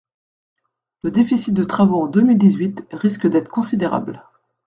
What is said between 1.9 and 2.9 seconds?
en deux mille dix-huit